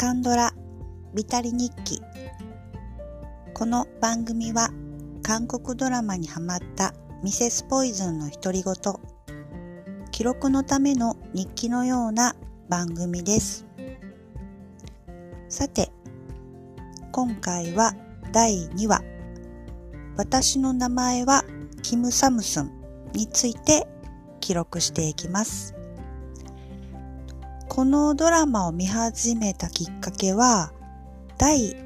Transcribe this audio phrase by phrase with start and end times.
[0.00, 0.54] カンドラ
[1.12, 2.00] ビタリ日記。
[3.52, 4.70] この番組は
[5.22, 8.74] 韓国ドラマにハマったミセスポイズンの独り言。
[10.10, 12.34] 記録のための日記のような
[12.70, 13.66] 番組です。
[15.50, 15.90] さて
[17.12, 17.94] 今回は
[18.32, 19.02] 第2話。
[20.16, 21.44] 私の名前は
[21.82, 22.72] キム・サムスン
[23.12, 23.86] について
[24.40, 25.74] 記録していきます。
[27.70, 30.72] このドラマを見始めたきっかけは、
[31.38, 31.76] 第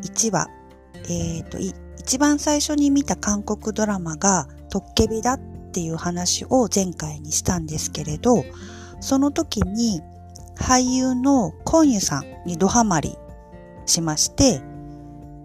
[0.00, 0.46] 1話、
[0.94, 5.40] えっ、ー、と、一番最初に見た韓国ドラマが、トッケビだっ
[5.72, 8.44] ていう話を前回にしたんですけれど、
[9.00, 10.00] その時に
[10.54, 13.18] 俳優のコンユさんにドハマり
[13.86, 14.62] しまして、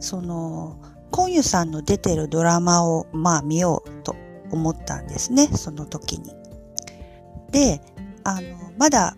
[0.00, 0.80] その、
[1.12, 4.16] コンユさんの出てるドラマをまあ見ようと
[4.50, 6.34] 思ったんですね、その時に。
[7.52, 7.80] で、
[8.24, 8.40] あの、
[8.76, 9.16] まだ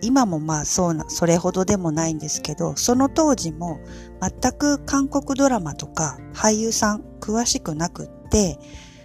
[0.00, 3.80] 今もまあそうな、それほどでもないんですけど、その当時も
[4.20, 8.58] 全く韓国ドラマとか俳優さん詳しくなくって、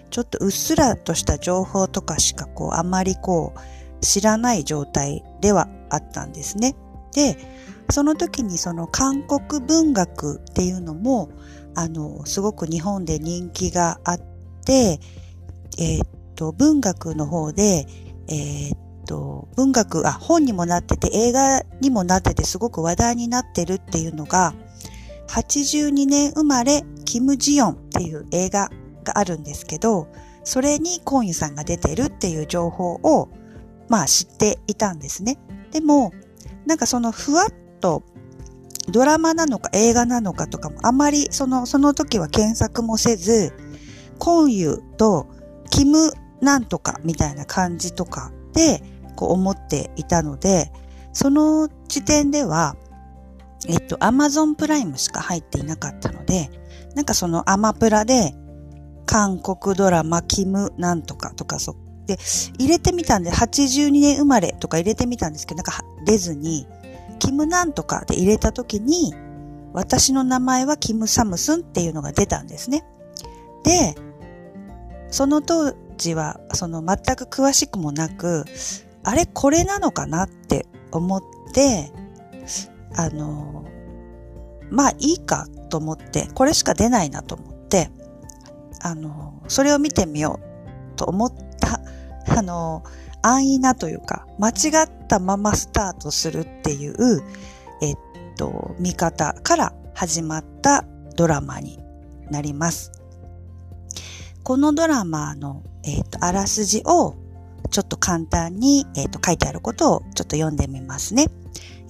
[0.09, 6.75] ちょっとうっすらとした情報とかしかこうあまりこう知らない状態ではあったんですね。
[7.13, 7.37] で、
[7.89, 11.29] その時にその韓国文学っていうのも、
[11.75, 14.19] あの、すごく日本で人気があっ
[14.65, 14.99] て、
[15.79, 17.85] えー、っと、文学の方で、
[18.27, 24.53] えー、っと、文学、あ、本にもなってて、映画にもなってて、すごく話題になってるっていうのが、
[25.29, 28.69] 82年生まれ、キム・ジヨンっていう映画
[29.03, 30.07] があるんですけど、
[30.43, 33.29] それにコンユさんが出てるっていう情報を、
[33.89, 35.39] まあ知っていたんですね。
[35.71, 36.11] でも、
[36.65, 38.03] なんかそのふわっと
[38.89, 43.53] ドラマなのか映画なのかとかもあまりその、その時は検索もせず、
[44.19, 45.27] コンユと
[45.69, 48.81] キムなんとかみたいな感じとかで、
[49.17, 50.71] こう思っていたので、
[51.11, 52.77] その時点では、
[53.67, 56.49] えっと、アマゾンプライムしか入っていなかったので、
[56.95, 58.33] なんかそのアマプラで、
[59.05, 61.75] 韓国ドラマ、キムなんとかとかそ、
[62.05, 62.17] で、
[62.59, 66.67] 入れてみたんで、82年生まれとか入れてみたんですけど、なんか出ずに、
[67.19, 69.13] キムなんとかで入れた時に、
[69.73, 72.83] 私の名前はキム・サムスンっていうのが出たんですね。
[73.63, 73.95] で、
[75.09, 78.45] その当時は、その全く詳しくもなく、
[79.07, 81.21] あれこれなのかなって思っ
[81.53, 81.93] て、
[82.97, 83.63] あの、
[84.69, 87.89] まあいいかと思って、これしか出ないなと思って、
[88.81, 90.41] あの、それを見てみよ
[90.93, 91.79] うと思った、
[92.37, 92.83] あの、
[93.21, 97.23] 安易なというか、間違ったままスタートするっていう、
[97.81, 97.97] えっ
[98.35, 100.83] と、見方から始まった
[101.15, 101.79] ドラマに
[102.29, 102.91] なります。
[104.43, 107.15] このドラマの、えっと、あらすじを
[107.77, 111.27] ちょっと簡単に、え、ー、と書いてあることをちょっと読んでみますね。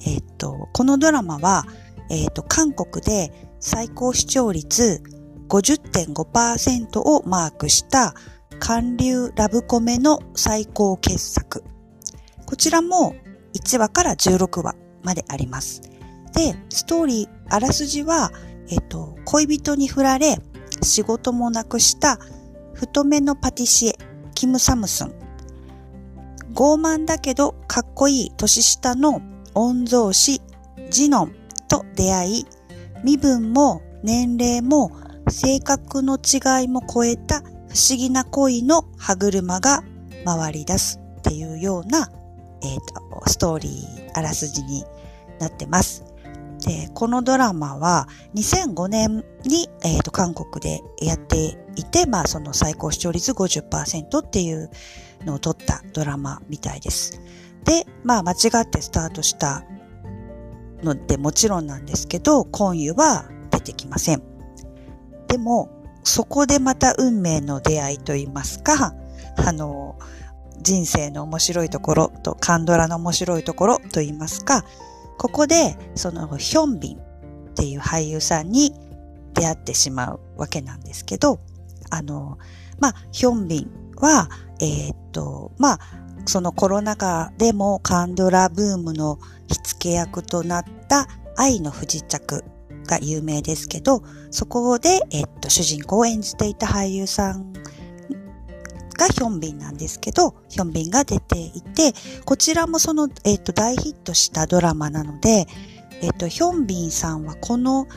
[0.05, 1.65] えっ、ー、と、このドラマは、
[2.09, 3.31] えっ、ー、と、韓国で
[3.61, 5.01] 最高視聴率
[5.47, 8.13] 50.5%をマークした
[8.59, 11.63] 韓流ラブコメの最高傑作。
[12.45, 13.15] こちらも
[13.53, 15.83] 1話から16話まであります。
[16.33, 18.33] で、ストーリー、あらすじは、
[18.69, 20.37] えっと、恋人に振られ、
[20.83, 22.19] 仕事もなくした
[22.73, 23.95] 太めのパティシエ、
[24.35, 25.26] キム・サムスン
[26.57, 29.22] 傲慢だけどかっこいい年下の
[29.53, 30.41] 御曹司
[30.90, 31.35] ジノン
[31.68, 32.45] と出会い、
[33.03, 34.91] 身分も年齢も
[35.29, 39.84] 性格の違いも超えた不思議な恋の歯車が
[40.25, 42.09] 回り出すっていうような、
[42.63, 44.84] えーと、ストーリー、あらすじに
[45.40, 46.06] なってます。
[46.66, 54.69] で、このドラマは2005年に、えーと韓国でやっていて、まあその最高視聴率50%っていう
[55.25, 57.21] のを撮ったドラマみたいです。
[57.63, 59.63] で、まあ間違ってスタートした
[60.83, 64.23] のでもちろんなんですけど、今湯は出てきません。
[65.27, 65.69] でも、
[66.03, 68.95] そこでまた運命の出会いといいますか、
[69.35, 69.97] あの、
[70.61, 74.63] 人生の面白いところと、カンドラの面白いところといいますか、
[75.17, 78.73] ここで、そのヒョンビンっていう俳優さんに
[79.34, 81.40] 出会ってしまうわけなんですけど、
[81.89, 82.37] あの、
[82.79, 84.29] まあ、ヒョンビンは、
[84.59, 85.79] えー、っと、まあ、
[86.25, 91.07] そのコロナ禍でもカンドラブームの火付け役となった
[91.37, 92.43] 愛の不時着
[92.85, 97.53] が有名ですけど、そこで、えっと、主人公を演じていた俳優さん
[98.97, 101.93] がヒョンビンなんですけど、ヒョンビンが出ていて、
[102.25, 105.47] こちらもその、えっと、大ヒットしたドラマなので、
[106.01, 107.87] えっと、ヒョンビンさんはこの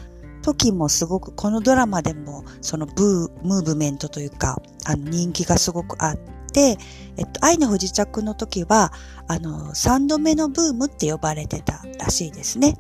[0.43, 6.17] 時もすごく、このドラマでも、そのブー、ムーブメントというか、あの、人気がすごくあっ
[6.53, 6.79] て、
[7.17, 8.93] えっと、愛の不時着の時は、
[9.29, 12.77] あの、三度目のブームって呼ばれてたらしいですね。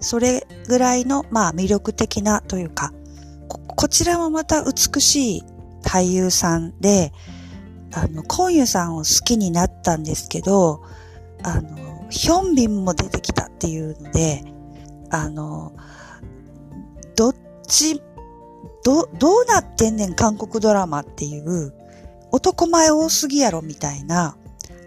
[0.00, 2.92] それぐらいの、まあ魅力的なというか、
[3.48, 5.44] ここちらもまた美しい
[5.82, 7.12] 俳優さんで、
[7.92, 10.82] あの、コンユさんを好きになったんですけど、
[11.42, 14.44] あの、ヒョンビンも出てきたっていうので、
[15.10, 15.72] あの、
[17.74, 18.00] ち、
[18.84, 21.74] ど、どうなってんねん韓国ドラマっていう、
[22.30, 24.36] 男前多すぎやろみたいな、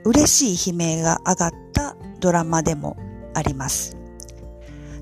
[0.05, 2.95] 嬉しい悲鳴が上がったドラマでも
[3.33, 3.97] あります。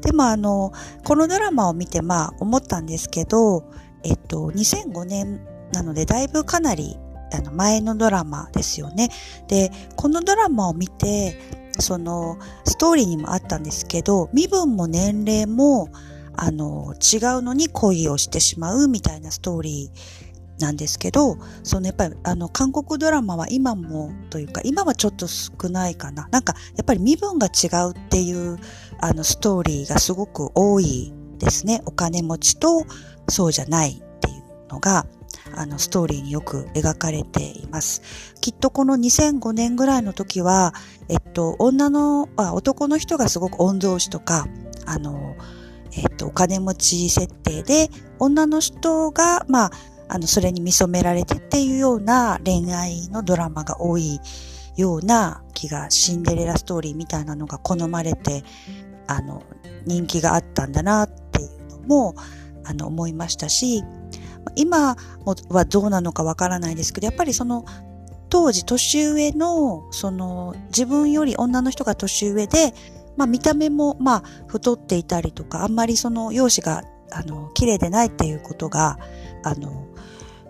[0.02, 0.72] でもあの、
[1.04, 3.64] このドラマを見てまあ思ったんですけど、
[4.04, 5.42] えっと、2005年
[5.72, 6.98] なのでだいぶかなり
[7.34, 9.10] あの前のドラマですよね。
[9.48, 11.40] で、このドラマを見て、
[11.80, 15.90] そのストーリーにもあったんですけど、身分も年齢も
[16.38, 26.28] あの違うのに恋をしてしまうみたいなストーリーなんですけど、そのやっぱりあの韓国ドラマは今もというか今はちょっと少ないかな。
[26.32, 28.58] なんかやっぱり身分が違うっていう
[29.00, 31.82] あのストーリーがすごく多いですね。
[31.86, 32.86] お金持ちと
[33.30, 35.06] そうじゃないっていうのが
[35.54, 38.02] あのストーリーによく描かれています。
[38.42, 40.74] きっとこの2005年ぐらいの時は、
[41.10, 44.48] えっと、女の、あ男の人がすごく御曹司とか、
[44.86, 45.36] あの、
[45.98, 47.90] えっと、お金持ち設定で、
[48.20, 49.72] 女の人が、まあ、
[50.08, 54.20] あの、それに見初められてっていうような恋愛のドラマが多い
[54.76, 58.44] ような気が、シンデレラストーリーみたいなのが好まれて、
[59.08, 59.44] あの、
[59.86, 62.16] 人気があったんだなっていうのも、
[62.64, 63.84] あの、思いましたし、
[64.56, 64.96] 今
[65.50, 67.66] はどうなのかわからないですけど、やっぱりその
[68.30, 72.74] 当時年上の、その自分より女の人が年上で、
[73.18, 78.98] まあ見た目もまあ太っていたりとか、あんまりその容姿があの綺麗でないっていうことが、
[79.44, 79.88] あの、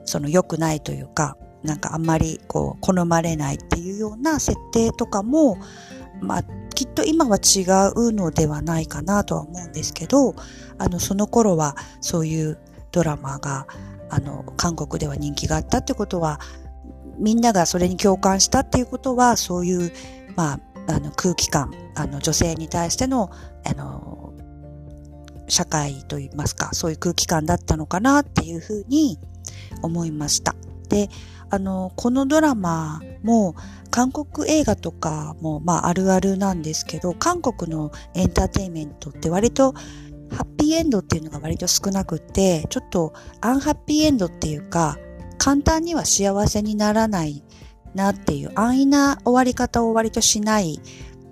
[0.05, 5.57] その良くないというか、なんかあんまりこう好まれないっていうような設定とかも、
[6.21, 7.61] まあきっと今は違
[7.95, 10.35] うのではないかなとは思うんですけど、
[10.77, 12.59] あのその頃はそういう
[12.91, 13.67] ドラマが
[14.09, 16.39] あの、韓国では人気があったってことは、
[17.17, 19.91] みんながそれに共感したっていうことは、そういう、
[20.35, 23.31] まあ、あの空気感、あの女性に対しての、
[23.65, 24.33] あの、
[25.47, 29.19] 社会といいますか、そういう空気感だったのかなっていうふうに
[29.81, 30.55] 思いました。
[30.89, 31.09] で、
[31.49, 33.55] あの、このドラマも
[33.91, 39.73] 韓国映画とかもまああるあるなんですけど、韓国のエンターテインメントって割と
[40.31, 44.97] ハッピーエンドっていうのが割と少なくて、ちょっとアンハッピーエンドっていうか、
[45.37, 47.43] 簡単には幸せにならない
[47.95, 50.79] なっていう安易な終わり方を割としない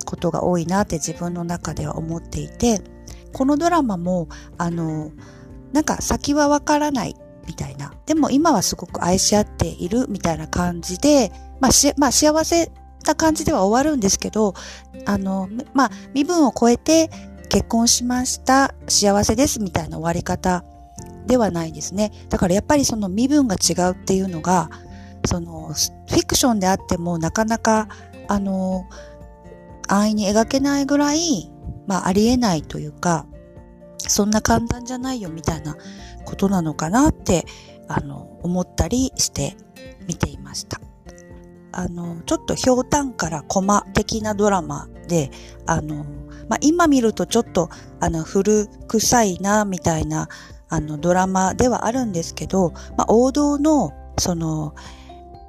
[0.04, 2.80] ことが多いなって自分の中では思っていて、
[3.32, 4.28] このドラマも、
[4.58, 5.10] あの、
[5.72, 7.16] なんか先はわからない
[7.46, 7.92] みたいな。
[8.06, 12.70] でも今はすごく愛し合っているみたいな感じで、まあし、まあ幸せ
[13.06, 14.54] な感じでは終わるんですけど、
[15.04, 17.10] あの、まあ身分を超えて
[17.48, 20.64] 結婚しました、幸せですみたいな終わり方
[21.26, 22.12] ではないですね。
[22.28, 24.70] だからやっぱりその身分が違うっていうのが、
[25.24, 27.88] そのフィクションであってもなかなか、
[28.28, 28.84] あの、
[29.88, 31.50] 安易に描けないぐらい、
[31.86, 33.26] まあありえないというか、
[33.98, 35.76] そんな簡単じゃないよみたいな
[36.24, 37.44] ことなのかなって、
[37.88, 39.56] あの、思ったりして
[40.06, 40.80] 見ていました。
[41.72, 45.30] あの、ちょっとひょうたんからコマ的なドラマで、
[45.66, 46.04] あの、
[46.48, 47.68] まあ、今見るとちょっと、
[48.00, 50.28] あの、古臭いな、みたいな、
[50.68, 54.74] あの、ドラマではあるんですけど、まあ、王道の、その、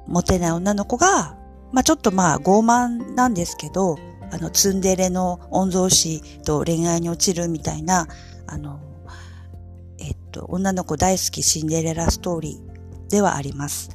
[0.06, 1.36] モテない女の子が、
[1.72, 3.96] まあ、ちょっとまあ、傲慢なんですけど、
[4.30, 8.06] あの、ツンデレの御曹司と恋愛に落ちるみたいな、
[8.46, 8.80] あの、
[9.98, 13.90] えっと、女の子大好きシンデレラストーリーではあります。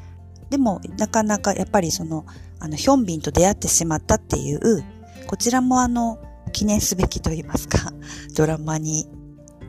[0.50, 2.26] でも、なかなかやっぱりその、
[2.60, 4.84] あの、ヒョンビンと出会ってしまったっていう、
[5.28, 6.20] こちらもあの、
[6.52, 7.94] 記念すべきと言いますか、
[8.36, 9.08] ドラマに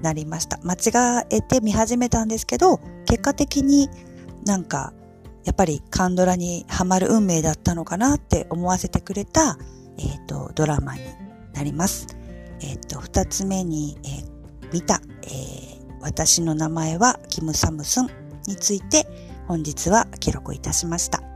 [0.02, 0.58] なりました。
[0.62, 3.88] 間違えて見始めたんですけど、結果的に
[4.44, 4.92] なんか、
[5.44, 9.58] やっぱりカンドラにハマる運命だったのかなって思わせてくれた、
[9.98, 11.00] え、ー、と、ドラマに
[11.52, 12.06] なります。
[12.60, 18.08] えっ、ー、と、二つ目に、えー、見た、えー、私の名前はキム・サムスン
[18.46, 19.06] について
[19.46, 21.31] 本日は記録いたしました。